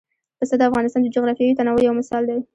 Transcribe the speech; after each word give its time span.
پسه 0.39 0.55
د 0.57 0.61
افغانستان 0.69 1.01
د 1.03 1.07
جغرافیوي 1.15 1.57
تنوع 1.59 1.79
یو 1.87 1.93
مثال 1.99 2.23
دی. 2.29 2.39